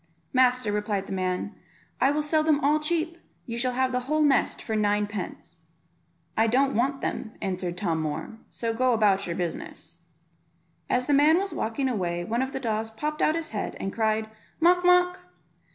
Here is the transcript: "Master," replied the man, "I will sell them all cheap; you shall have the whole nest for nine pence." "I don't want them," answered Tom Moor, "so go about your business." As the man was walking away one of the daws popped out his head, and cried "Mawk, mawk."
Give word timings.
"Master," 0.33 0.71
replied 0.71 1.05
the 1.05 1.11
man, 1.13 1.53
"I 1.99 2.09
will 2.09 2.23
sell 2.23 2.43
them 2.43 2.59
all 2.61 2.79
cheap; 2.79 3.19
you 3.45 3.55
shall 3.55 3.73
have 3.73 3.91
the 3.91 3.99
whole 4.09 4.23
nest 4.23 4.59
for 4.59 4.75
nine 4.75 5.05
pence." 5.05 5.57
"I 6.35 6.47
don't 6.47 6.75
want 6.75 7.01
them," 7.01 7.33
answered 7.39 7.77
Tom 7.77 8.01
Moor, 8.01 8.39
"so 8.49 8.73
go 8.73 8.93
about 8.93 9.27
your 9.27 9.35
business." 9.35 9.97
As 10.89 11.05
the 11.05 11.13
man 11.13 11.37
was 11.37 11.53
walking 11.53 11.87
away 11.87 12.23
one 12.25 12.41
of 12.41 12.51
the 12.51 12.59
daws 12.59 12.89
popped 12.89 13.21
out 13.21 13.35
his 13.35 13.49
head, 13.49 13.77
and 13.79 13.93
cried 13.93 14.27
"Mawk, 14.59 14.83
mawk." 14.83 15.19